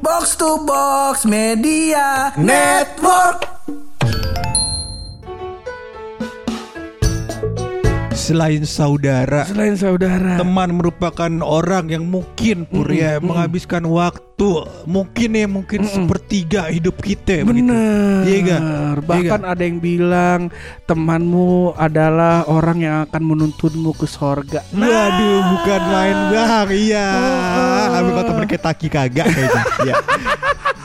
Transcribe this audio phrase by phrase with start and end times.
[0.00, 3.44] Box to Box Media Network.
[8.16, 10.38] Selain saudara, Selain saudara.
[10.40, 14.29] teman merupakan orang yang mungkin Pur ya menghabiskan waktu
[14.88, 17.44] mungkin ya mungkin sepertiga hidup kita.
[17.44, 18.24] Benar.
[18.24, 18.60] Iya gak?
[19.04, 20.48] Bahkan ada yang bilang
[20.88, 24.64] temanmu adalah orang yang akan menuntunmu ke sorga.
[24.72, 27.08] Waduh, bukan main bang, iya.
[28.00, 29.62] Ambil kau temen kayak Taki kagak kayaknya.
[29.84, 29.94] Iya.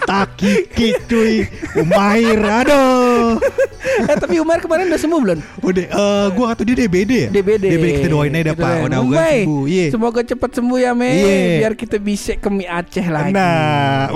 [0.05, 3.41] Taki kitui Umair Aduh
[3.85, 5.39] eh tapi Umar kemarin udah sembuh belum?
[5.61, 7.65] Udah eh, Gua atau dia DBD ya DBD.
[7.69, 8.85] DBD kita doain aja Kita pak doain.
[8.85, 11.57] Udah udah sembuh Iya Semoga cepat sembuh ya Mei Iya.
[11.61, 13.44] Biar kita bisa ke mie Aceh lagi Nah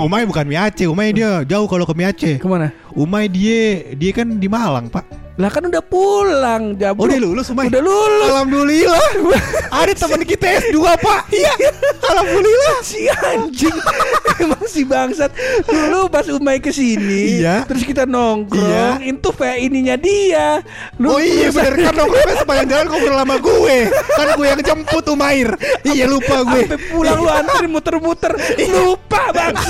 [0.00, 2.34] Umay bukan mie Aceh Umay dia jauh kalau ke mie Aceh.
[2.40, 2.72] Ke mana?
[2.94, 5.04] Umay dia Dia kan di Malang pak.
[5.40, 7.08] Lah kan udah pulang Oh Jabruk.
[7.08, 7.72] dia lulus Umay?
[7.72, 8.28] Udah lulus.
[8.28, 9.08] Alhamdulillah.
[9.80, 11.20] Ada teman kita S2 pak.
[11.32, 11.52] Iya.
[12.04, 12.74] Alhamdulillah.
[12.84, 13.76] Si anjing
[14.44, 15.30] Emang si bangsat.
[15.66, 17.68] Dulu pas Umay ke sini Iya.
[17.68, 20.64] Terus kita nongkrong Itu kayak ininya dia.
[20.96, 21.90] Lu Oh iya bener.
[21.90, 23.76] Kan nongkrongnya sepanjang jalan ngobrol sama gue.
[23.92, 25.48] Kan gue yang jemput Umair.
[25.84, 26.62] Iya lupa gue.
[26.66, 28.32] Sampai pulang lu antri muter-muter.
[28.70, 29.54] Lupa bang.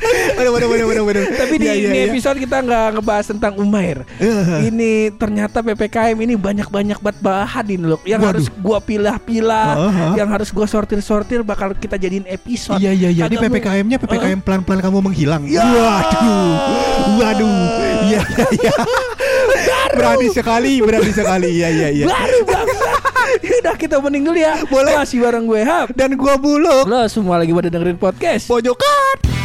[0.00, 1.24] Waduh waduh waduh waduh waduh.
[1.36, 2.06] Tapi di Iya, iya, ini iya.
[2.08, 4.02] episode kita nggak ngebahas tentang Umair.
[4.64, 8.00] Ini ternyata PPKM ini banyak-banyak banget bahan ini loh.
[8.08, 8.30] Yang Waduh.
[8.32, 10.12] harus gua pilah-pilah Uh, uh.
[10.16, 12.80] Yang harus gua sortir-sortir Bakal kita jadiin episode.
[12.80, 15.42] Iya iya iya Mu- PPKM-nya PPKM pelan-pelan kamu menghilang.
[15.46, 15.62] Ya.
[15.62, 16.52] Waduh.
[17.20, 17.62] Waduh.
[18.08, 18.72] Iya iya iya.
[19.90, 21.48] Berani sekali Berani sekali.
[21.60, 22.04] Iya iya iya.
[22.06, 22.90] Baru bangsa
[23.60, 24.54] Udah kita mending dulu ya.
[24.66, 24.94] Boleh.
[24.96, 25.92] Masih bareng gue Hap.
[25.94, 26.88] Dan gua buluk.
[26.88, 28.48] Lo semua lagi pada dengerin podcast.
[28.48, 29.39] Pojokan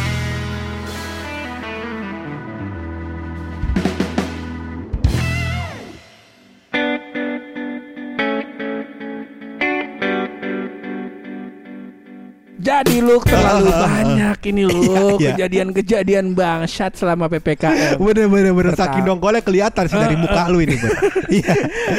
[12.76, 15.30] Jadi lu terlalu banyak ini lu Iya, iya.
[15.32, 18.84] Kejadian-kejadian bangsat selama PPKM Bener bener bener Pertama.
[18.92, 20.76] Saking dongkolnya kelihatan sih dari muka lu ini.
[21.26, 21.54] Iya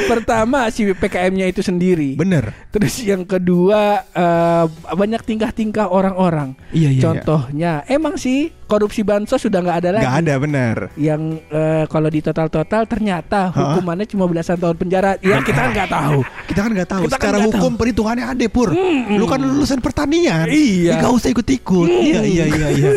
[0.08, 6.54] Pertama si PPKM-nya itu sendiri Bener Terus yang kedua eh, banyak tingkah-tingkah orang-orang.
[6.70, 7.02] Iya iya iya.
[7.02, 10.04] Contohnya, emang sih korupsi bansos sudah nggak ada lagi.
[10.04, 15.16] Gak ada bener Yang eh, kalau di total-total ternyata hukumannya cuma belasan tahun penjara.
[15.24, 16.18] Ya kita kan nggak tahu.
[16.46, 17.02] Kita kan nggak tahu.
[17.08, 18.68] Kita kan Secara nggak hukum perhitungannya ada pur.
[19.08, 20.46] Lu kan lulusan pertanian.
[20.46, 20.67] Iya.
[20.68, 21.88] Ya, Gak usah ikut-ikut.
[21.88, 22.90] Iya iya iya iya.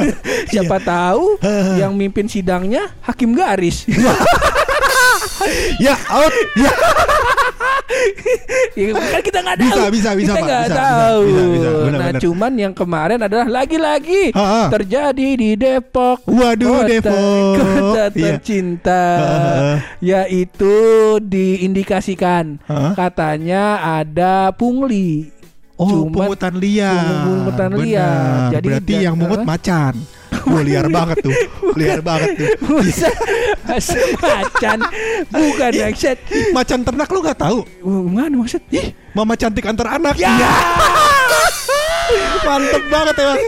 [0.52, 1.36] Siapa tahu
[1.76, 3.82] yang mimpin sidangnya hakim garis.
[5.78, 6.32] ya out.
[6.54, 6.72] Ya.
[8.76, 9.68] Ya, kan kita nggak tahu.
[9.72, 11.20] Bisa, bisa, bisa, Kita nggak Bisa, bisa, tahu.
[11.24, 11.68] bisa, bisa.
[11.70, 12.20] Benar, nah, benar.
[12.20, 14.62] cuman yang kemarin adalah lagi-lagi Ha, ha.
[14.68, 16.18] terjadi di Depok.
[16.26, 17.52] Waduh, kota, Depok.
[17.56, 18.36] Kota Iya.
[18.36, 19.04] tercinta.
[19.16, 19.72] Ha.
[19.98, 20.76] Yaitu
[21.22, 22.92] diindikasikan Ha?
[22.92, 23.64] katanya
[23.96, 25.32] ada pungli.
[25.76, 27.04] Oh, Cuman- pungutan liar.
[27.22, 28.48] Pungutan liar.
[28.50, 29.94] Jadi berarti da- yang mungut macan.
[30.46, 31.34] Wah, liar banget tuh.
[31.78, 32.48] Liar banget tuh.
[33.66, 34.78] Masa macan
[35.28, 36.16] bukan maksud
[36.50, 37.66] Macan ternak lu gak tahu?
[38.06, 40.14] mana maksud ih Mama cantik antar anak.
[40.14, 40.30] ya
[42.42, 43.38] Mantep banget emang.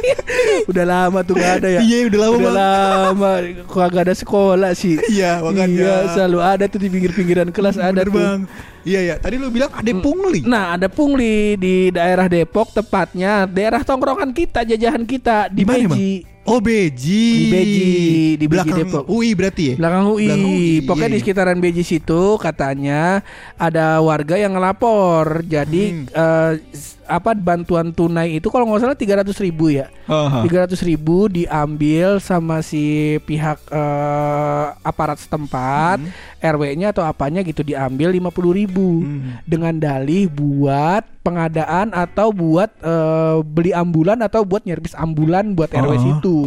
[0.67, 3.31] udah lama tuh gak ada ya Iya, udah lama udah lama
[3.65, 5.67] kok gak ada sekolah sih Iya, makanya.
[5.69, 8.41] iya selalu ada tuh di pinggir-pinggiran kelas ada Bener, tuh Bang.
[8.83, 10.41] Iya ya, tadi lu bilang ada pungli.
[10.43, 16.13] Nah ada pungli di daerah Depok tepatnya daerah tongkrongan kita jajahan kita di Beji
[16.49, 17.89] Oh Beji Di Beji,
[18.35, 19.05] di Beji Belakang Depok.
[19.07, 20.25] UI berarti ya belakang UI.
[20.25, 21.23] Belakang UI, Pokoknya iya, di iya.
[21.23, 23.21] sekitaran Beji situ katanya
[23.55, 25.45] ada warga yang ngelapor.
[25.45, 26.57] Jadi Hmm.
[26.71, 29.89] s- apa bantuan tunai itu kalau nggak salah 300 ribu ya.
[30.07, 30.41] Aha.
[30.43, 32.85] 300 ribu diambil sama si
[33.23, 36.01] pihak eh, aparat setempat
[36.39, 39.41] RW-nya atau apanya gitu diambil 50 ribu Hmm.
[39.43, 45.91] dengan dalih buat pengadaan atau buat eh, beli ambulan atau buat nyervis ambulan buat RW
[45.91, 46.01] Oh.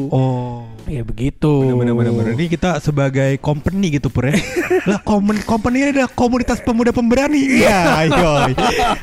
[0.10, 0.66] Oh.
[0.86, 1.78] Ya begitu.
[1.78, 1.94] Bener
[2.34, 4.36] Ini kita sebagai company gitu Pur ya.
[4.90, 7.62] Lah komen- company ini adalah komunitas pemuda pemberani.
[7.62, 8.50] Iya ayo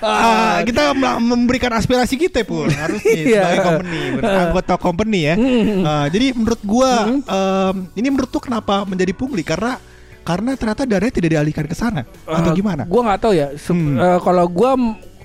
[0.02, 2.66] Ah, Kita mem- memberikan aspirasi kita Pur.
[2.68, 3.42] Harusnya Iya.
[3.46, 5.34] sebagai company bener, Anggota company ya.
[5.82, 9.40] Ah, Jadi menurut gua em, Ini menurut tuh kenapa menjadi pungli?
[9.42, 9.78] Karena
[10.20, 12.04] karena ternyata dananya tidak dialihkan ke sana.
[12.28, 12.84] Atau Eh, gimana?
[12.84, 13.48] Gua nggak tahu ya.
[13.56, 13.96] Se- Hmm.
[13.96, 14.76] eh, kalau gua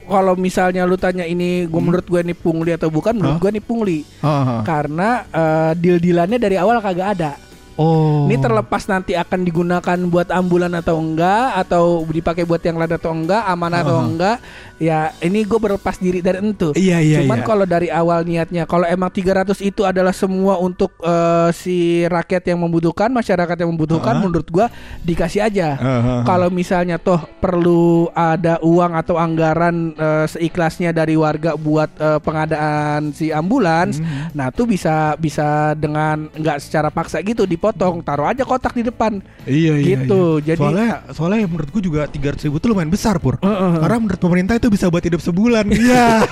[0.06, 3.42] kalau misalnya lu tanya ini gua menurut gua ini pungli atau bukan, menurut Hah?
[3.42, 4.00] gua ini pungli.
[4.22, 4.62] Aha.
[4.64, 7.32] Karena eh, deal-dealannya dari awal kagak ada.
[7.76, 8.30] Oh.
[8.30, 13.12] Ini terlepas nanti akan digunakan buat ambulan atau enggak atau dipakai buat yang lain atau
[13.12, 14.10] enggak, aman atau Uh-huh.
[14.10, 14.38] enggak.
[14.78, 16.76] Ya, ini gue berlepas diri dari itu.
[16.76, 17.46] Iya, iya, Cuman iya.
[17.48, 22.60] kalau dari awal niatnya, kalau emang 300 itu adalah semua untuk eh, si rakyat yang
[22.60, 24.26] membutuhkan, masyarakat yang membutuhkan, Uh-huh.
[24.28, 24.68] menurut gua
[25.02, 25.78] dikasih aja.
[25.78, 26.22] Uh-huh.
[26.26, 33.14] Kalau misalnya toh perlu ada uang atau anggaran eh, seikhlasnya dari warga buat eh, pengadaan
[33.14, 34.30] si ambulans, Hmm.
[34.34, 39.24] nah tuh bisa bisa dengan nggak secara paksa gitu dipotong, taruh aja kotak di depan.
[39.48, 39.96] Iya iya.
[39.96, 40.52] Gitu, iya.
[40.52, 43.40] jadi- soalnya soalnya menurut gua juga 300 ribu itu lumayan besar pur.
[43.40, 43.74] Heeh.
[43.80, 45.66] Karena menurut pemerintah itu bisa buat hidup sebulan.
[45.84, 46.24] Iya.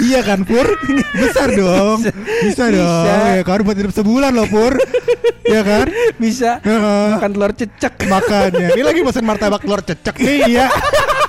[0.00, 0.64] iya kan pur?
[1.12, 2.04] Besar dong.
[2.44, 3.04] Bisa, dong.
[3.04, 3.36] Bisa.
[3.40, 4.76] Ya kan buat hidup sebulan loh pur.
[5.44, 5.86] Iya kan?
[6.20, 7.06] Bisa Heeh.
[7.16, 7.94] makan telur cecek.
[8.08, 10.66] Makanya ini lagi pesan martabak telur cecek nih iya.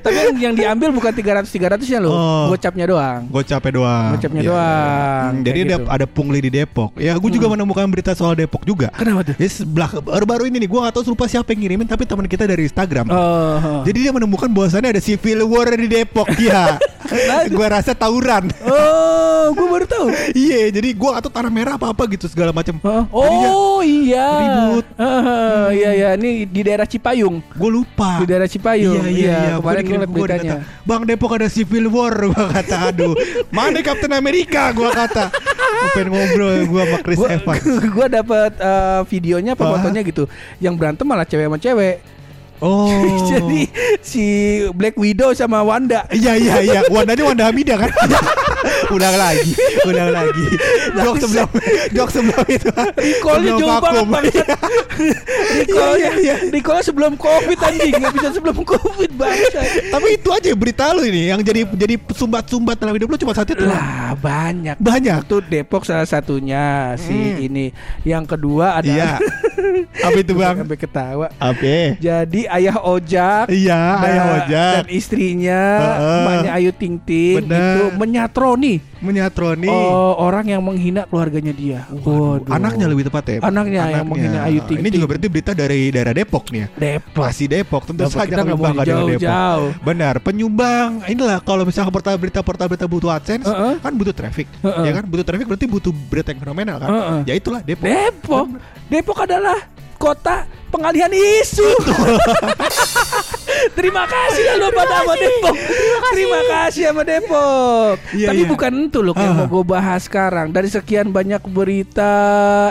[0.00, 2.44] Tapi yang, yang diambil bukan 300 300 ya loh, Oh.
[2.50, 3.20] gocapnya doang.
[3.28, 4.10] Gocapnya doang.
[4.14, 5.88] Gocapnya Iya, doang, Hmm, jadi kayak ada gitu.
[5.90, 6.90] ada pungli di Depok.
[6.96, 8.88] Ya, gue juga menemukan berita soal Depok juga.
[8.92, 9.34] Kenapa tuh?
[9.36, 12.44] Ya sebelah baru-baru ini nih, gue gak tahu lupa siapa yang ngirimin, tapi teman kita
[12.44, 13.06] dari Instagram.
[13.08, 13.82] Oh.
[13.82, 16.28] Jadi dia menemukan bahwasannya ada civil war di Depok.
[16.36, 16.76] Iya.
[17.52, 18.48] gue rasa tawuran.
[18.62, 20.06] Oh, gue baru tahu.
[20.42, 22.78] Iya, jadi gue atau tanah merah apa apa gitu segala macam.
[22.78, 23.04] Heeh.
[23.10, 24.28] Oh iya.
[24.38, 24.86] ribut.
[24.96, 27.42] Heeh, Iya iya, ini di daerah Cipayung.
[27.52, 28.22] Gue lupa.
[28.22, 29.02] Di daerah Cipayung.
[29.02, 29.56] Iya iya iya.
[29.62, 30.54] Kemarin gue gua beritanya.
[30.58, 32.14] dikata, Bang Depok ada civil war.
[32.32, 33.14] Gue kata aduh.
[33.54, 34.74] Mana Captain Amerika?
[34.74, 35.30] Gue kata.
[35.32, 37.64] Gua pengen ngobrol gue sama Chris Gua, Evans.
[37.96, 40.24] gua dapet eh, videonya apa fotonya gitu.
[40.58, 41.96] Yang berantem malah cewek sama cewek.
[42.62, 42.86] Oh.
[43.30, 43.66] Jadi
[44.00, 44.24] si
[44.70, 46.06] Black Widow sama Wanda.
[46.08, 46.80] Iya iya iya.
[46.86, 47.90] Wandanya Wanda Hamidah kan?
[48.94, 50.46] ulang lagi, ulang lagi.
[50.94, 51.48] Jok sebelum,
[51.90, 52.68] jok sebelum itu.
[52.70, 54.08] Recallnya Sebelum jauh banget vakum.
[54.08, 54.34] banget.
[55.52, 56.80] Recallnya, Iya, iya, iya.
[56.82, 59.60] sebelum Covid anjing, nggak bisa sebelum Covid bangsa.
[59.90, 63.54] Tapi itu aja berita lu ini yang jadi jadi sumbat-sumbat dalam hidup lu cuma satu
[63.54, 63.66] itu.
[63.66, 64.78] Lah banyak.
[64.78, 65.26] Banyak.
[65.26, 67.42] Itu Depok salah satunya si Hmm.
[67.42, 67.66] ini.
[68.02, 69.10] Yang kedua ada Iya.
[70.02, 70.56] Apa itu bang?
[70.58, 71.26] sampai ketawa.
[71.36, 71.96] Apa?
[71.98, 76.18] Jadi ayah Ojak Iya, ayah ojak dan istrinya Heeh.
[76.22, 77.58] emaknya Ayu Ting Ting Bener.
[77.58, 79.68] itu menyatroni menyatroni.
[79.68, 81.80] oh, orang yang menghina keluarganya dia.
[81.90, 82.46] Waduh.
[82.48, 83.38] Anaknya lebih tepat ya.
[83.42, 86.68] Anaknya yang menghina Ayu Ting Ini juga berarti berita dari daerah Depok nih ya.
[86.78, 87.24] Depok.
[87.26, 89.22] Masih Depok tentu Depok, saja kita kami bangga dengan Depok.
[89.22, 89.70] jauh-jauh.
[89.82, 93.74] Benar, penyumbang inilah kalau misalnya portal berita portal berita butuh AdSense Heeh.
[93.82, 94.46] kan butuh traffic.
[94.62, 94.84] Heeh.
[94.86, 96.88] Ya kan butuh traffic berarti butuh berita yang fenomenal kan.
[96.88, 97.18] Heeh.
[97.26, 97.84] Ya itulah Depok.
[97.90, 98.46] Depok.
[98.88, 99.58] Depok adalah
[99.98, 101.68] kota pengalihan isu.
[103.72, 105.54] Terima kasih ya lo pada sama Depok.
[106.10, 107.94] Terima kasih sama Depok.
[108.10, 108.48] Iya, Tapi iya.
[108.48, 109.38] bukan itu loh yang Ah.
[109.38, 110.46] mau gue bahas sekarang.
[110.50, 112.14] Dari sekian banyak berita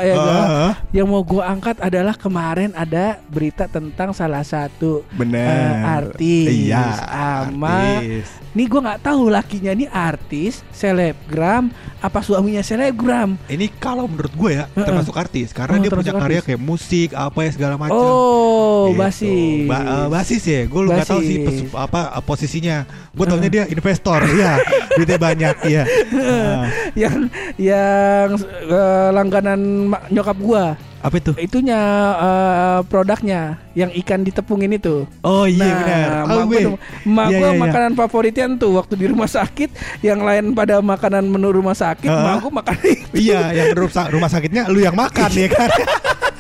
[0.02, 0.72] ya kan, Ah.
[0.92, 5.40] yang mau gue angkat adalah kemarin ada berita tentang salah satu Benar.
[5.40, 8.28] eh, artis Iya, sama artis.
[8.52, 13.40] Nih gue nggak tahu lakinya nih artis, selebgram, apa suaminya selebgram.
[13.48, 14.84] Ini kalau menurut gue ya Heeh.
[14.84, 16.48] termasuk artis karena Oh, dia punya termasuk karya artis.
[16.50, 17.91] kayak musik apa ya segala macam.
[17.92, 18.98] Oh, Gitu.
[18.98, 19.68] basis.
[19.68, 20.62] Ba- eh, basis ya.
[20.66, 22.78] Gue nggak tahu sih pes- apa eh, posisinya.
[23.12, 24.24] Gue taunya dia investor.
[24.26, 24.52] Iya,
[24.96, 25.56] duitnya banyak.
[25.68, 25.84] Iya.
[26.16, 26.64] Ah,
[27.02, 27.28] yang
[27.60, 28.30] yang
[28.66, 29.60] eh, langganan
[30.08, 30.66] nyokap gua
[31.02, 31.34] apa itu?
[31.42, 31.82] itunya
[32.14, 35.10] eh, produknya yang ikan ditepungin itu.
[35.22, 36.06] Oh iya nah, benar.
[36.22, 36.62] Oh, gua, gue.
[37.04, 39.70] mak Iya, gua iya, makanan favoritnya tuh waktu di rumah sakit,
[40.06, 42.22] yang lain pada makanan menu rumah sakit, Heeh.
[42.22, 43.16] mak gua makan itu.
[43.18, 43.68] Iya, yang
[44.14, 45.70] rumah sakitnya lu yang makan ya kan.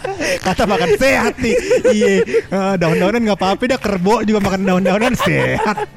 [0.48, 1.56] Kata makan sehat nih.
[1.88, 2.14] Iya.
[2.48, 5.88] Eh, daun-daunan nggak apa-apa dah kerbo juga makan daun-daunan sehat.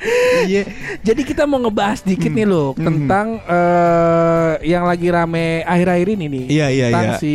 [0.45, 0.63] Iya.
[1.01, 2.85] Jadi kita mau ngebahas dikit nih loh Hmm.
[2.85, 6.45] tentang eh, yang lagi rame akhir-akhir ini nih.
[6.49, 7.19] Iya, iya, tentang iya.
[7.19, 7.35] si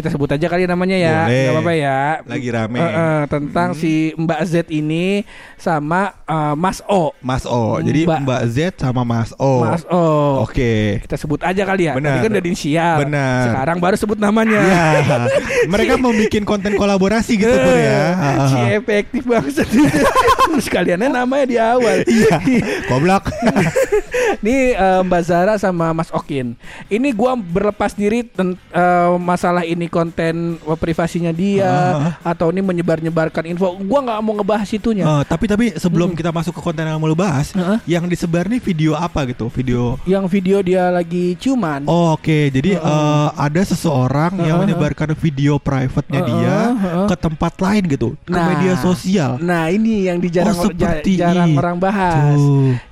[0.00, 1.36] kita sebut aja kali namanya ya, Boleh.
[1.38, 1.98] nggak apa-apa ya.
[2.24, 2.78] Lagi rame.
[2.78, 3.78] Eh, eh, tentang Hmm.
[3.78, 5.22] si Mbak Z ini
[5.54, 7.12] sama eh, Mas O.
[7.20, 7.78] Mas O.
[7.78, 9.60] Jadi Mbak- Z sama Mas O.
[9.60, 10.42] Mas O.
[10.42, 11.04] Oke.
[11.04, 11.94] Kita sebut aja kali ya.
[11.94, 12.16] Benar.
[12.16, 12.96] Tadi kan udah inisial.
[13.02, 13.42] Benar.
[13.44, 14.56] Sekarang baru sebut namanya.
[14.56, 15.28] Iya.
[15.66, 18.16] Mereka mau bikin konten kolaborasi gitu Pur ya.
[18.16, 19.68] Ah, Si efektif banget.
[20.64, 22.02] Sekaliannya namanya di awal.
[22.02, 22.40] Iya.
[22.86, 23.28] Goblok.
[24.44, 26.54] Nih eh, Mbak Zara sama Mas Okin.
[26.86, 32.14] Ini gua berlepas diri eh, masalah ini konten privasinya dia Ah.
[32.24, 33.74] atau ini menyebar-nyebarkan info.
[33.76, 35.02] Gua nggak mau ngebahas itunya.
[35.02, 37.98] Eh, tapi tapi sebelum kita masuk ke konten yang mau lu bahas, Heeh.
[37.98, 39.50] yang disebar nih video apa gitu?
[39.50, 41.84] Video Yang video dia lagi ciuman.
[41.84, 44.70] Oh, Oke, jadi eh, ada seseorang yang Heeh.
[44.70, 47.06] menyebarkan video private-nya Heeh, dia heeh.
[47.06, 48.46] ke tempat lain gitu, ke Nah.
[48.54, 49.36] media sosial.
[49.40, 50.70] Nah ini yang di jarang, Oh,
[51.02, 52.38] jarang orang bahas.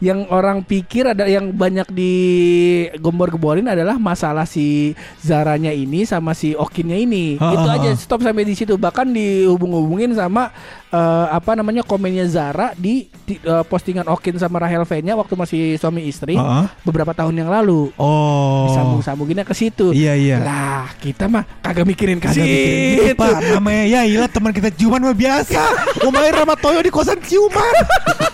[0.00, 6.94] Yang orang pikir ada yang banyak digombor-gemborin adalah masalah si Zaranya ini sama si Okinnya
[7.02, 7.34] ini.
[7.42, 8.78] Ha, Itu ha, aja stop sampai di situ.
[8.78, 10.54] Bahkan dihubung-hubungin sama
[10.92, 15.62] eh, apa namanya komennya Zara di, di, eh, postingan Okin sama Rahel V-nya waktu masih
[15.76, 16.64] suami istri Heeh.
[16.84, 17.92] beberapa tahun yang lalu.
[18.00, 18.68] Oh.
[18.72, 19.92] Disambung-sambunginnya ke situ.
[19.92, 20.36] Iya iya.
[20.40, 23.20] Lah, kita mah kagak mikirin Kagak mikirin gitu, situ.
[23.20, 23.32] Pak.
[23.58, 25.62] Namanya ya iyalah teman kita ciuman mah biasa.
[26.08, 27.74] Main sama Toyo di kosan ciuman.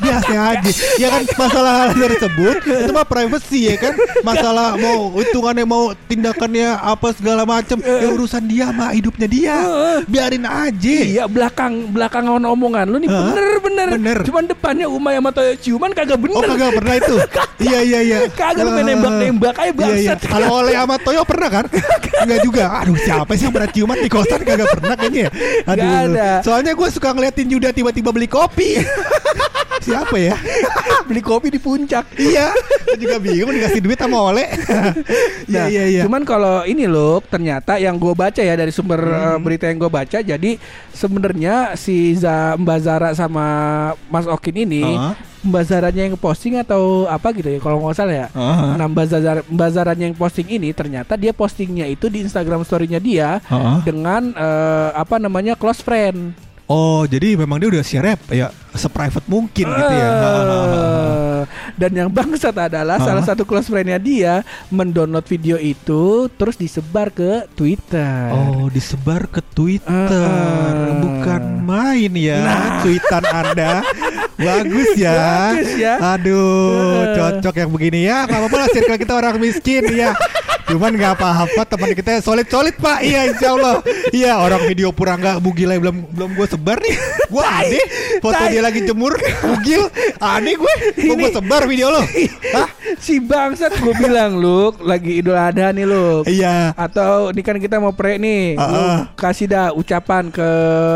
[0.00, 0.70] Biasa aja.
[0.96, 3.94] Ya kan masalah hal tersebut itu mah privacy ya kan.
[4.24, 9.56] Masalah mau hitungannya mau tindakannya apa segala macam ya urusan dia mah hidupnya dia.
[10.08, 10.96] Biarin aja.
[11.04, 13.32] Iya belakang belakang omongan lu nih Hah?
[13.32, 13.86] bener bener.
[13.94, 14.18] Bener.
[14.26, 16.36] Cuman depannya Umay sama Toyo ciuman kagak bener.
[16.36, 17.16] Oh kagak pernah itu.
[17.54, 18.18] Iya iya iya.
[18.28, 20.12] Kagak lu main nembak-nembak aja Iya iya.
[20.18, 20.18] bangsat.
[20.26, 21.64] Kalau oleh sama Toyo pernah kan?
[22.26, 22.64] Enggak juga.
[22.82, 25.22] Aduh siapa sih yang pernah ciuman di kosan kagak pernah kayaknya.
[25.22, 25.30] ya?
[25.70, 25.82] Aduh.
[25.86, 26.28] Nggak ada.
[26.42, 28.82] Soalnya gue suka ngeliatin Yuda tiba-tiba beli kopi.
[29.86, 30.34] siapa ya?
[31.06, 32.04] Beli kopi di puncak.
[32.18, 32.50] iya.
[32.94, 34.46] Gue juga bingung dikasih duit sama Oleh.
[35.44, 36.02] Iya Nah, iya iya.
[36.06, 39.36] Cuman kalau ini loh, ternyata yang gue baca ya dari sumber Hmm.
[39.36, 40.50] eh, berita yang gue baca, jadi
[40.90, 43.46] sebenarnya si Za, Mbak Zara sama
[44.08, 45.12] Mas Okin ini, Heeh.
[45.44, 48.28] Mbak Zaranya yang posting atau apa gitu ya, kalau nggak salah ya.
[48.32, 48.70] Heeh.
[48.78, 49.06] Nah, Mbak,
[49.46, 53.76] Mbak Zaranya yang posting ini ternyata dia postingnya itu di Instagram story-nya dia Heeh.
[53.84, 56.32] dengan eh, apa namanya close friend.
[56.64, 60.08] Oh jadi memang dia udah share ya seprivate mungkin gitu ya.
[60.08, 61.42] Eh,
[61.76, 67.44] Dan yang bangsat adalah salah satu close friend-nya dia mendownload video itu terus disebar ke
[67.52, 68.32] Twitter.
[68.32, 71.04] Oh disebar ke Twitter Heeh.
[71.04, 72.80] Bukan main ya Nah.
[72.80, 73.72] Tweetan anda
[74.40, 75.14] Bagus ya
[75.52, 75.94] Bagus ya.
[76.16, 77.14] Aduh Heeh.
[77.14, 80.16] Cocok yang begini ya Gak apa-apa lah circle kita orang miskin ya
[80.64, 85.70] Cuman gak apa-apa teman kita solid-solid pak Iya insya Allah Iya orang video Purangga Bugil
[85.74, 87.84] belum belum gue sebar nih Gue aneh
[88.18, 88.48] Foto Tai.
[88.48, 89.86] dia lagi jemur Bugil
[90.18, 92.00] Aneh gue Gue Ini- sebar video lo
[92.56, 92.68] Hah?
[92.94, 96.22] si bangsat gue bilang lu lagi Idul Adha nih lu.
[96.24, 98.98] Iya Atau ini kan kita mau pre nih, lu Heeh.
[99.14, 100.48] kasih dah ucapan ke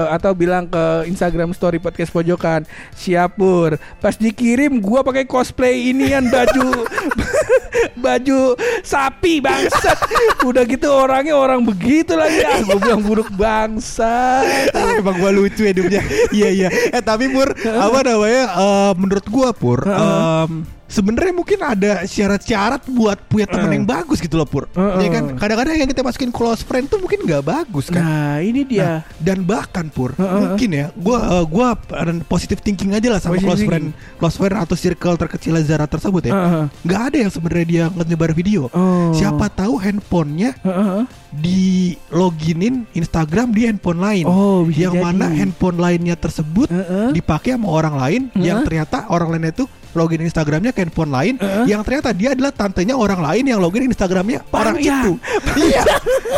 [0.08, 3.75] atau bilang ke Instagram Story Podcast Pojokan, siap pur.
[3.98, 6.87] Pas dikirim gua pakai cosplay inian baju
[8.04, 8.54] baju
[8.88, 9.99] sapi bangsat.
[10.49, 12.40] Udah gitu orangnya orang begitu lagi.
[12.40, 14.40] Ah, gue bilang buruk bangsa.
[14.73, 16.00] Ah, emang gua lucu hidupnya.
[16.33, 16.68] iya iya.
[16.73, 18.45] Eh tapi Pur, apa namanya?
[18.49, 24.40] eh, menurut gua Pur, em, sebenarnya mungkin ada syarat-syarat buat punya temen yang bagus gitu
[24.40, 24.64] loh Pur.
[24.73, 25.04] Heeh.
[25.04, 28.00] Ya kan kadang-kadang yang kita masukin close friend tuh mungkin nggak bagus kan.
[28.00, 28.80] Nah, ini dia.
[28.83, 30.40] Nah, dan bahkan Pur, Heeh.
[30.40, 34.18] mungkin ya, gua eh, gua ada positive thinking aja lah sama Positive close friend, thinking.
[34.18, 36.33] close friend atau circle terkecil Zara tersebut ya.
[36.83, 38.73] Nggak ada yang sebenarnya dia nyebar video.
[38.73, 39.12] Oh.
[39.12, 41.02] Siapa tahu handphonenya Heeh.
[41.28, 44.25] di loginin Instagram di handphone lain.
[44.25, 45.04] Oh, yang jadi.
[45.04, 47.12] mana handphone lainnya tersebut Heeh.
[47.12, 51.64] dipakai sama orang lain yang ternyata orang lainnya itu login Instagramnya ke handphone lain Heeh.
[51.71, 55.02] yang ternyata dia adalah tantenya orang lain yang login Instagramnya orang Panjang.
[55.04, 55.12] itu.
[55.68, 55.83] iya.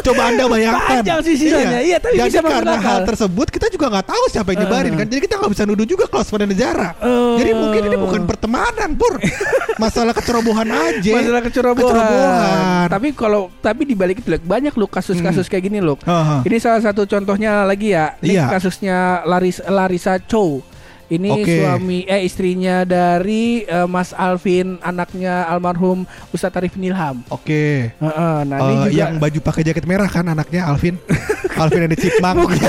[0.00, 1.02] Coba anda bayangkan.
[1.02, 1.80] Panjang sisanya.
[1.83, 5.07] Iya, tapi Jadi bisa karena hal tersebut kita juga nggak tahu siapa yang nyebarin kan.
[5.09, 6.95] Jadi kita nggak bisa nuduh juga close friend Zara.
[7.00, 7.35] Eh.
[7.42, 9.19] Jadi mungkin ini bukan pertemanan, Pur.
[9.83, 11.12] Masalah kecerobohan aja.
[11.16, 11.90] Masalah kecerobohan.
[11.90, 12.87] Kecerobohan.
[12.90, 15.97] Tapi kalau tapi di balik itu banyak lu kasus-kasus kayak gini loh.
[16.04, 16.42] Aha.
[16.45, 18.16] Ini salah satu contohnya lagi ya.
[18.21, 18.47] Ini Iya.
[18.49, 20.62] kasusnya Laris Larisa Chow.
[21.11, 21.59] Ini Oke.
[21.59, 27.26] suami eh istrinya dari eh, Mas Alvin, anaknya almarhum Ustadz Arif Nilham.
[27.35, 27.90] Oke.
[27.90, 30.95] Heeh, nah ini Eh, juga yang baju pakai jaket merah kan anaknya Alvin.
[31.61, 32.55] Alvin ada Chipmunk.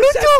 [0.00, 0.34] lucu.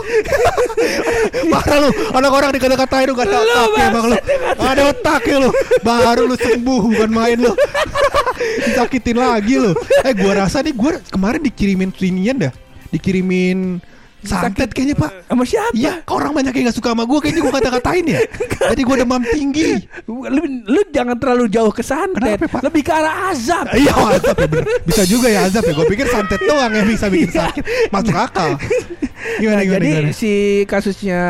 [1.53, 4.17] Parah lu, anak orang dikata-katain lu gak ada Lu otak emang lu.
[4.57, 5.51] Ada otaknya lu.
[5.83, 7.53] Baru lu sembuh bukan main lu.
[8.65, 9.73] Disakitin lagi lu.
[10.07, 12.53] Eh gua rasa nih gua kemarin dikirimin inian dah.
[12.91, 13.79] Dikirimin
[14.23, 15.73] santet kayaknya pak Sama siapa?
[15.73, 18.21] Iya, kok orang banyak yang gak suka sama gue Kayaknya gue kata-katain ya
[18.73, 19.71] Jadi gue demam tinggi
[20.07, 22.37] Lu, lu jangan terlalu jauh ke santet.
[22.37, 22.61] Kenapa, Pak?
[22.69, 23.67] Lebih ke arah azab.
[23.81, 27.07] Iya azab ya bener Bisa juga ya azab ya Gue pikir santet doang yang bisa
[27.09, 28.57] bikin sakit Masuk akal
[29.41, 30.17] Gimana Nah, gimana, jadi gimana?
[30.17, 30.33] si
[30.65, 31.21] kasusnya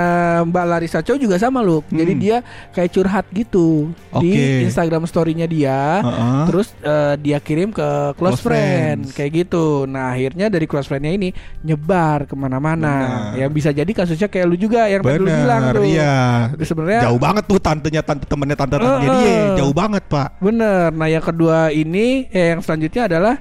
[0.46, 1.82] Mbak Larissa Chow juga sama lu.
[1.90, 2.36] Jadi dia
[2.70, 3.90] kayak curhat gitu
[4.22, 4.62] di Oke.
[4.70, 5.98] Instagram story-nya dia.
[5.98, 6.42] Heeh.
[6.46, 9.16] Terus eh, dia kirim ke close, Close friend friends.
[9.18, 9.90] kayak gitu.
[9.90, 11.28] Nah akhirnya dari close friend-nya ini
[11.66, 12.79] nyebar ke mana-mana.
[12.80, 13.36] Benar.
[13.36, 15.84] Ya bisa jadi kasusnya kayak lu juga yang tadi lu bilang tuh.
[15.84, 16.14] iya
[16.56, 19.00] sebenarnya Jauh banget tuh tantenya tante temennya tante Heeh.
[19.04, 20.88] dia Jauh banget pak Bener.
[20.90, 23.34] Nah yang kedua ini, eh, yang selanjutnya adalah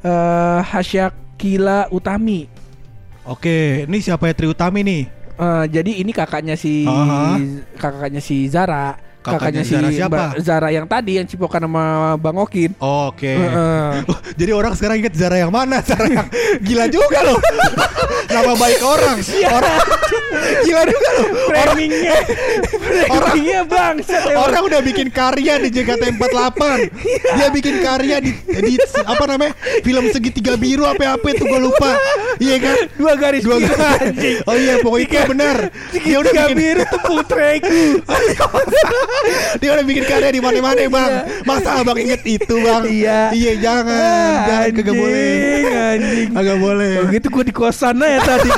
[0.00, 2.48] eh Hasyak Kila Utami.
[3.28, 5.02] Oke ini siapa ya Tri Utami nih
[5.36, 7.36] Eh, jadi ini kakaknya si Aha.
[7.76, 10.18] kakaknya si Zara, Kakaknya kakaknya, si Zara siapa?
[10.38, 12.70] Zara yang tadi yang cipokan sama Bang Okin.
[12.78, 13.90] Oke Heeh.
[14.10, 16.26] Oh, Jadi orang sekarang ingat Zara yang mana Zara yang
[16.62, 17.38] gila juga loh
[18.36, 19.16] nama baik orang.
[19.50, 19.78] Orang
[20.62, 21.10] gimana juga?
[21.10, 22.16] Orang Framingnya
[23.06, 23.96] Framingnya bang
[24.36, 26.62] orang udah bikin karya di JKT48.
[27.38, 29.54] Dia bikin karya di, di apa namanya?
[29.82, 31.96] Film segitiga biru apa-apa itu gue lupa.
[32.36, 32.76] Iya kan?
[32.96, 34.02] Dua garis Dua biru, garis.
[34.12, 34.36] anjing.
[34.44, 35.56] Oh iya, pokoknya itu benar.
[35.92, 37.82] Dia udah Segitiga bikin biru tepung terigu
[39.60, 41.12] Dia udah bikin karya di mana-mana, Bang.
[41.48, 42.84] Masa Abang inget itu, Bang?
[42.86, 43.32] Iya.
[43.32, 44.36] Iya, jangan.
[44.46, 45.32] jangan kagak boleh.
[45.66, 46.92] Anjing Agak boleh.
[47.00, 48.48] Oh gitu gue di kosan aja tadi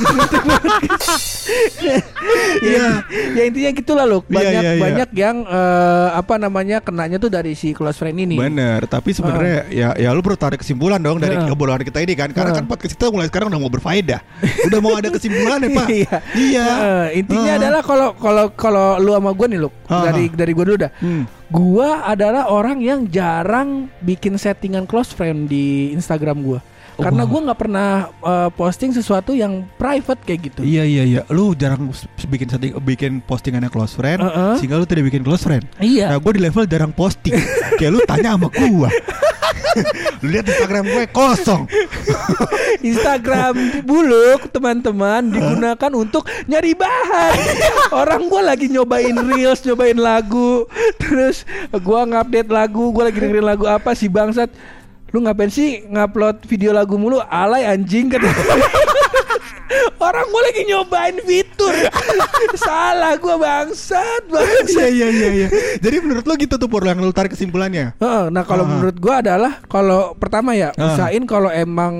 [2.63, 2.87] ya,
[3.35, 4.83] ya intinya gitulah loh Iya, banyak iya, iya.
[4.83, 9.69] banyak yang eh, apa namanya kenanya tuh dari si close friend ini Bener, tapi sebenarnya
[9.73, 12.31] ya ya lu perlu tarik kesimpulan dong dari obrolan kita ini kan.
[12.33, 14.21] Karena kan podcast kita mulai sekarang udah mau berfaedah.
[14.65, 15.87] udah mau ada kesimpulan ya, Pak.
[16.01, 16.65] iya Iya.
[16.65, 17.61] Eh, intinya Heeh.
[17.61, 20.05] adalah kalau kalau kalau lu sama gue nih lu Heeh.
[20.09, 21.25] dari dari gue dulu dah Hmm.
[21.49, 26.61] Gua adalah orang yang jarang bikin settingan close friend di Instagram gua.
[26.99, 30.61] Oh, Karena gua nggak pernah eh, posting sesuatu yang private kayak gitu.
[30.61, 31.89] Iya iya iya, lu jarang
[32.29, 34.61] bikin setting, bikin postingannya close friend, Heeh.
[34.61, 35.65] sehingga lu tidak bikin close friend.
[35.81, 36.13] Iya.
[36.13, 37.33] Nah, gue di level jarang posting.
[37.81, 38.93] Kayak lu tanya sama gua.
[40.23, 41.63] lu lihat Instagram gue kosong.
[42.81, 47.35] Instagram buluk teman-teman digunakan untuk nyari bahan.
[47.95, 50.69] Orang gua lagi nyobain reels, nyobain lagu,
[51.01, 51.43] terus
[51.83, 54.51] gua ngupdate lagu, gua lagi dengerin lagu apa sih bangsat.
[55.09, 58.29] Lu ngapain sih ngupload video lagu mulu alay anjing kata.
[60.09, 61.75] Orang gua lagi nyobain fitur.
[62.59, 64.67] Salah gua bangsat, bangsat.
[64.79, 65.49] Iya iya iya iya.
[65.79, 67.97] Jadi menurut lu gitu tuh Pur yang lu tarik kesimpulannya.
[68.29, 68.69] Nah kalau Ah.
[68.69, 70.93] menurut gua adalah kalau pertama ya Ah.
[70.93, 71.95] usahain kalau emang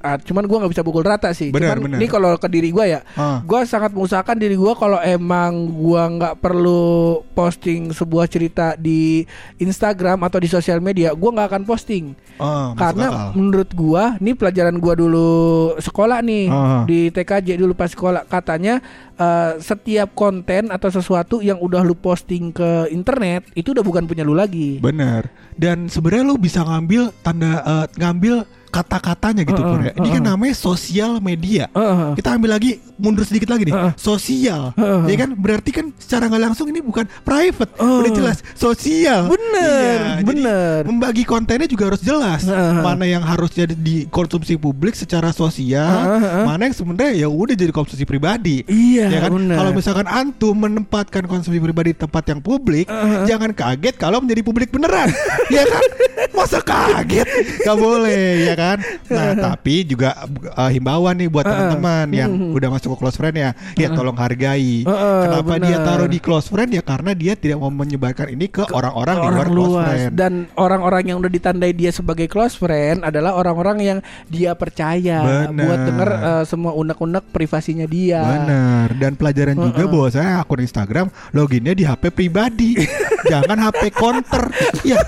[0.00, 1.48] ah, cuman gua nggak bisa pukul rata sih.
[1.48, 1.98] Benar, cuman benar.
[1.98, 3.40] ini kalau ke diri gua ya, Ah.
[3.40, 6.84] gua sangat mengusahakan diri gua kalau emang gua nggak perlu
[7.32, 9.24] posting sebuah cerita di
[9.56, 12.04] Instagram atau di sosial media, gua nggak akan posting.
[12.34, 15.30] Masuk Karena menurut gua, ini pelajaran gua dulu
[15.78, 16.82] sekolah nih Ah.
[16.86, 18.78] di TKJ dulu pas sekolah katanya
[19.18, 24.22] eh, setiap konten atau sesuatu yang udah lu posting ke internet itu udah bukan punya
[24.22, 24.78] lu lagi.
[24.78, 25.26] Bener.
[25.58, 29.92] Dan sebenarnya lu bisa ngambil tanda eh, ngambil kata-katanya gitu Heeh, Pur ya.
[29.94, 31.70] Ini kan namanya sosial media.
[31.70, 32.18] Heeh.
[32.18, 33.74] Kita ambil lagi mundur sedikit lagi nih.
[33.74, 33.92] Heeh.
[33.94, 34.74] Sosial.
[34.74, 35.14] Heeh.
[35.14, 37.70] Ya kan berarti kan secara nggak langsung ini bukan private.
[37.78, 38.02] Oh.
[38.02, 39.30] Udah jelas sosial.
[39.30, 39.62] Bener,
[39.94, 40.78] Iya, jadi bener.
[40.90, 42.42] membagi kontennya juga harus jelas.
[42.42, 42.82] Heeh.
[42.82, 46.44] Mana yang harus jadi dikonsumsi publik secara sosial, Heeh, heeh.
[46.44, 48.66] mana yang sebenarnya ya udah jadi konsumsi pribadi.
[48.66, 49.30] Iya, ya kan?
[49.30, 49.54] bener.
[49.54, 52.88] Kalau misalkan antum menempatkan konsumsi pribadi di tempat yang publik,
[53.28, 55.12] jangan kaget kalau menjadi publik beneran.
[55.54, 55.84] ya kan?
[56.32, 57.28] Masa kaget?
[57.60, 58.63] Gak boleh, ya kan?
[59.12, 60.16] Nah, tapi juga
[60.56, 64.82] uh, himbauan nih buat teman-teman yang udah masuk ke close friend ya, ya tolong hargai.
[64.84, 65.66] Kenapa bener.
[65.68, 69.28] dia taruh di close friend ya karena dia tidak mau menyebarkan ini ke orang-orang di
[69.28, 70.12] luar orang close luas friend.
[70.16, 73.98] dan orang-orang yang udah ditandai dia sebagai close friend adalah orang-orang yang
[74.32, 75.64] dia percaya Bener.
[75.68, 78.22] buat denger eh, semua unek-unek privasinya dia.
[78.24, 79.90] Benar dan pelajaran juga Heeh.
[79.90, 82.78] bahwa saya akun Instagram loginnya di HP pribadi
[83.30, 84.48] jangan HP counter
[84.86, 84.98] ya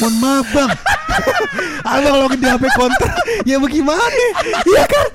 [0.00, 0.70] mohon maaf bang
[1.84, 3.10] abang login di HP counter
[3.42, 4.24] ya bagaimana
[4.66, 5.06] ya kan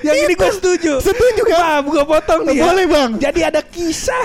[0.00, 0.92] Yang ini gue setuju.
[0.98, 2.54] setuju kan Maaf, gue potong nih.
[2.54, 2.62] ya.
[2.64, 4.24] boleh bang Jadi ada kisah.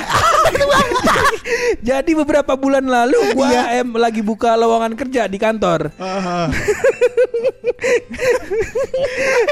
[1.89, 3.81] Jadi beberapa bulan lalu gua Iya.
[3.81, 5.91] em lagi buka lowongan kerja di kantor.
[5.97, 6.47] Ah,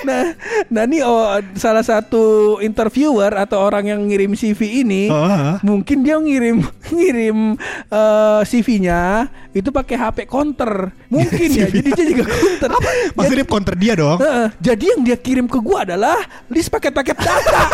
[0.02, 0.34] Nah,
[0.68, 5.60] nah ini oh, salah satu interviewer atau orang yang ngirim CV ini ah.
[5.62, 6.64] mungkin dia ngirim
[6.96, 10.96] ngirim eh, CV-nya itu pakai HP counter.
[11.12, 11.68] Mungkin ya.
[11.68, 12.70] jadi dia juga counter.
[13.14, 14.20] maksudnya counter dia dong.
[14.20, 16.18] Heeh, jadi yang dia kirim ke gua adalah
[16.50, 17.64] list paket-paket data.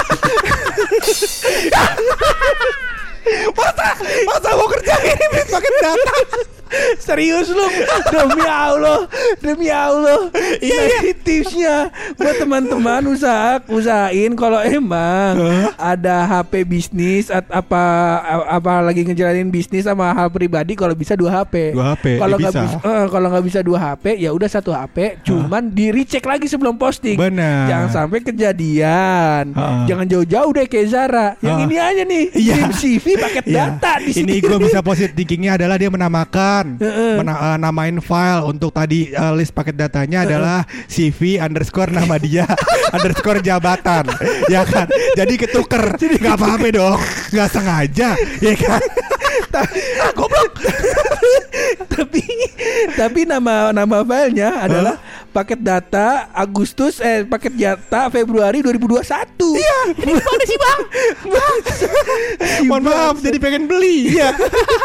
[3.57, 3.87] masa?
[4.23, 6.56] Masa mau kerja ini pakai data
[6.97, 7.65] Serius lu
[8.07, 8.99] Demi Allah
[9.37, 10.81] Demi Allah Iya.
[10.99, 11.75] Ini tipsnya
[12.13, 15.37] Buat teman-teman usaha Usahain kalau emang
[15.75, 17.81] Ada HP bisnis at, Apa
[18.47, 22.41] Apa lagi ngejalanin bisnis Sama hal pribadi Kalau bisa dua HP Dua HP, Kalau ya
[22.41, 22.77] nggak bisa.
[22.77, 26.45] bisa eh, Kalau nggak bisa dua HP Ya udah satu HP Cuman di recheck lagi
[26.45, 27.67] sebelum posting Benar.
[27.67, 29.79] Jangan sampai kejadian Heeh.
[29.85, 32.25] Jangan jauh-jauh deh kayak Zara Yang ini aja nih.
[32.31, 33.55] Kirim CV paket Iya.
[33.71, 37.13] data di Ini gue bisa positif thinkingnya adalah dia menamakan, Heeh.
[37.19, 42.47] mena- eh, namain file untuk tadi eh, list paket datanya adalah CV underscore nama dia
[42.95, 44.07] underscore jabatan,
[44.47, 44.87] ya kan?
[45.13, 48.81] Jadi ketuker, nggak apa-apa dong, nggak sengaja, ya kan?
[49.53, 49.67] ah,
[50.13, 50.53] goblok.
[51.93, 52.21] tapi
[52.93, 54.95] tapi nama nama filenya adalah
[55.37, 59.05] paket data Agustus eh paket data Februari 2021.
[59.53, 60.81] Iya, ini mana sih bang?
[62.65, 64.17] Mohon maaf, jadi pengen beli.
[64.17, 64.33] Iya.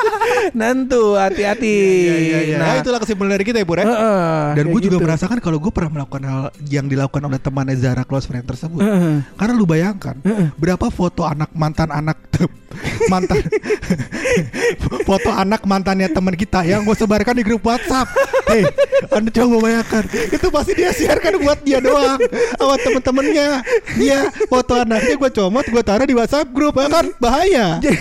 [0.61, 1.73] Nantu hati-hati.
[2.05, 2.57] Iya, iya, iya.
[2.61, 3.89] Nah, Nah, itulah kesimpulan dari kita ya, Pur ya.
[3.89, 5.05] Heeh, Dan gue juga gitu.
[5.05, 8.81] merasakan kalau gue pernah melakukan hal yang dilakukan oleh temannya Zara close friend tersebut.
[8.85, 9.25] Heeh.
[9.37, 10.21] Karena lu bayangkan
[10.61, 12.21] berapa foto anak mantan anak
[13.13, 13.37] mantan
[15.05, 18.09] foto anak mantannya teman kita yang gue sebarkan di grup WhatsApp.
[18.49, 18.65] Hei,
[19.13, 22.19] anda coba bayangkan itu pasti dia siarkan buat dia doang
[22.57, 23.49] sama temen-temennya.
[24.01, 27.67] Dia foto anaknya gue comot, gue taruh di WhatsApp grup ya kan bahaya.
[27.83, 27.99] Jadi,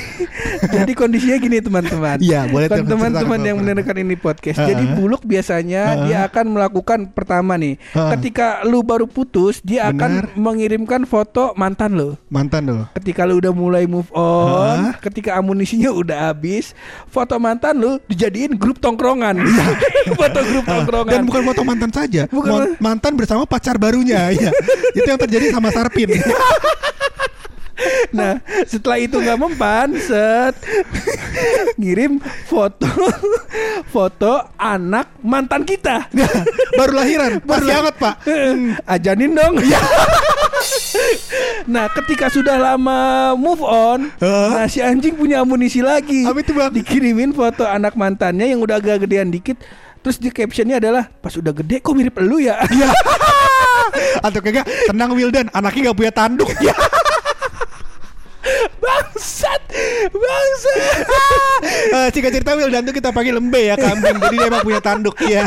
[0.71, 2.17] jadi kondisinya gini teman-teman.
[2.23, 4.61] Iya, boleh teman-teman yang mendengarkan ini podcast.
[4.61, 4.69] Heeh.
[4.73, 6.03] Jadi buluk biasanya Heeh.
[6.07, 7.75] dia akan melakukan pertama nih.
[7.91, 8.11] Heeh.
[8.17, 9.97] Ketika lu baru putus, dia Benar.
[9.97, 12.09] akan mengirimkan foto mantan lu.
[12.31, 12.87] Mantan lo.
[12.95, 14.93] Ketika lu udah mulai move on, Heeh.
[15.03, 16.71] ketika amunisinya udah habis,
[17.11, 19.41] foto mantan lu dijadiin grup tongkrongan.
[20.19, 21.11] foto grup tongkrongan.
[21.11, 22.79] Dan bukan foto mantan saja, Bukan.
[22.79, 24.31] Mantan bersama pacar barunya.
[24.41, 24.51] ya.
[24.95, 26.15] Itu yang terjadi sama Sarpin.
[28.13, 28.37] Nah,
[28.69, 30.53] setelah itu nggak mempan, set
[31.81, 32.85] ngirim foto
[33.89, 36.05] foto anak mantan kita.
[36.77, 38.15] Baru lahiran, masih hangat pak.
[38.85, 39.57] Ajanin dong.
[41.65, 44.61] nah, ketika sudah lama move on, Hah?
[44.61, 46.29] nah si anjing punya amunisi lagi.
[46.29, 46.69] Apa itu, Bang?
[46.69, 49.57] Dikirimin foto anak mantannya yang udah agak gedean dikit.
[50.01, 52.57] Terus di captionnya adalah pas udah gede kok mirip elu ya.
[54.25, 56.49] Atau kagak tenang Wildan, anaknya nggak punya tanduk.
[56.61, 56.75] Ya.
[58.81, 59.61] bangsat,
[60.09, 60.81] bangsat.
[62.13, 65.45] Singkat cerita Wildan tuh kita panggil lembe ya kambing, jadi dia emang punya tanduk ya.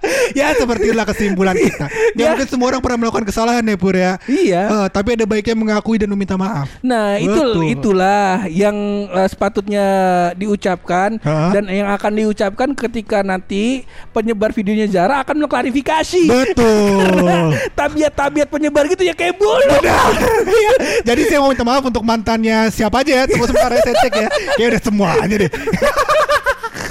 [0.38, 1.86] ya seperti itulah kesimpulan kita.
[2.16, 2.28] Ya, Ya.
[2.32, 4.16] mungkin semua orang pernah melakukan kesalahan ya Pur ya.
[4.24, 4.62] Iya.
[4.68, 6.68] Eh, tapi ada baiknya mengakui dan meminta maaf.
[6.80, 7.72] Nah, itu Betul.
[7.72, 8.76] itulah yang
[9.10, 9.86] eh, sepatutnya
[10.34, 11.52] diucapkan Hah?
[11.52, 16.24] dan yang akan diucapkan ketika nanti penyebar videonya Zara akan mengklarifikasi.
[16.26, 17.52] Betul.
[17.78, 19.60] Tabiat-tabiat penyebar gitu ya kayak bulu.
[19.60, 20.72] Iya.
[21.04, 23.24] Jadi saya mau minta maaf untuk mantannya siapa aja ya.
[23.28, 24.28] Tunggu sebentar ya saya cek ya.
[24.56, 25.50] Kayak udah semuanya deh.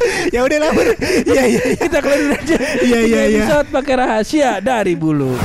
[0.36, 0.72] ya udah lah.
[1.26, 1.64] Iya iya.
[1.74, 1.78] iya.
[1.78, 2.58] Kita kelarin aja.
[2.84, 3.44] Iya, iya, iya.
[3.46, 5.36] Episode pakai rahasia dari bulu.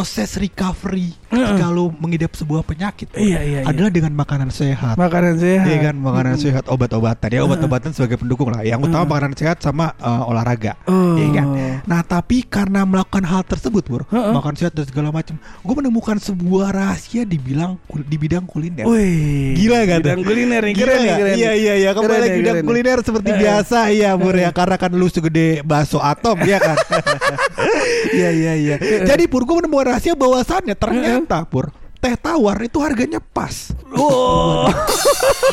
[0.00, 3.68] Proses recovery ketika lu mengidap sebuah penyakit Iya, iya, iya.
[3.68, 4.96] adalah dengan makanan sehat.
[4.96, 5.68] Makanan sehat.
[5.68, 9.92] Iya kan makanan sehat obat-obatan ya obat-obatan sebagai pendukung lah yang utama makanan sehat sama
[9.94, 11.14] eh, olahraga Oh.
[11.14, 11.46] Iya kan
[11.84, 14.32] nah tapi karena melakukan hal tersebut bro Heeh.
[14.32, 19.52] makan sehat dan segala macam gue menemukan sebuah rahasia di bilang di bidang kuliner Wih.
[19.54, 20.00] Gila kan?
[20.00, 21.18] Bidang kuliner nih, Gila keren nggak?
[21.20, 21.36] keren.
[21.36, 23.36] Iya iya iya Keren kembali lagi bidang keren kuliner seperti Eh.
[23.38, 26.76] biasa iya Bur ya karena kan lu segede bakso atom ya kan.
[28.10, 28.76] Iya iya iya.
[29.04, 31.70] Jadi Pur gue menemukan rahasia bahwasannya ternyata Pur
[32.00, 33.76] teh tawar itu harganya pas.
[33.92, 34.64] Oh.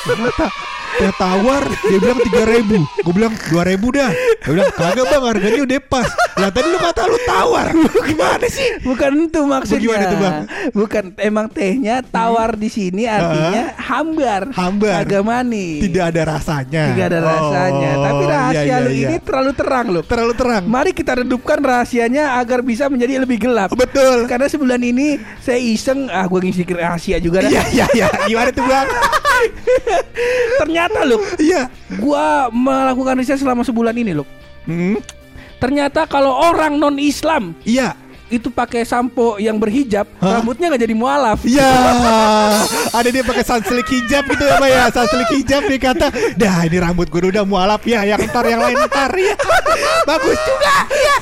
[0.08, 0.48] Ternyata
[0.96, 4.12] teh tawar dia bilang tiga ribu, gue bilang dua ribu dah.
[4.42, 6.10] Dia bilang kagak bang harganya udah pas.
[6.40, 7.68] Lah tadi lu kata lu tawar,
[8.08, 8.68] gimana sih?
[8.88, 9.84] Bukan itu maksudnya.
[9.84, 10.36] Bagaimana tuh, Bang?
[10.74, 14.42] Bukan emang tehnya tawar di sini artinya hambar.
[14.56, 15.04] Hambar.
[15.04, 15.84] Agak manis.
[15.84, 16.84] Tidak ada rasanya.
[16.94, 17.92] Tidak ada rasanya.
[17.92, 19.08] Oh, Tapi rahasia iya, iya, lu iya.
[19.12, 20.04] ini terlalu terang loh.
[20.06, 20.64] terlalu terang.
[20.70, 23.74] Mari kita redupkan rahasianya agar bisa menjadi lebih gelap.
[23.76, 24.30] Betul.
[24.30, 27.52] Karena sebulan ini saya iseng ah gue ngisi rahasia juga dah.
[27.52, 28.08] Iya iya iya.
[28.30, 28.88] Gimana tuh bang?
[30.62, 31.62] Ternyata loh, Iya.
[31.98, 34.28] gua melakukan riset selama sebulan ini loh.
[34.68, 35.02] Hmm,
[35.58, 37.98] Ternyata kalau orang non Islam Iya.
[38.30, 40.38] itu pakai sampo yang berhijab, Hah?
[40.38, 41.40] rambutnya nggak jadi mualaf.
[41.42, 41.66] Iya,
[42.92, 44.84] ada dia pakai sunsilk hijab gitu ya, Pak ya.
[44.92, 48.78] Sunsilk hijab dia kata, "Dah, ini rambut gue udah mualaf ya, yang ntar yang lain
[48.86, 49.34] ntar ya."
[50.06, 50.76] Bagus juga.
[50.92, 51.16] Iya.